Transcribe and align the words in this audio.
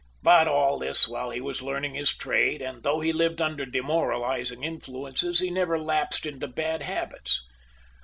But 0.23 0.47
all 0.47 0.79
this 0.79 1.07
while 1.07 1.29
he 1.29 1.39
was 1.39 1.61
learning 1.61 1.93
his 1.93 2.17
trade, 2.17 2.59
and 2.59 2.81
though 2.81 3.01
he 3.01 3.13
lived 3.13 3.39
under 3.39 3.67
demoralizing 3.67 4.63
influences, 4.63 5.41
he 5.41 5.51
never 5.51 5.77
lapsed 5.77 6.25
into 6.25 6.47
bad 6.47 6.81
habits. 6.81 7.43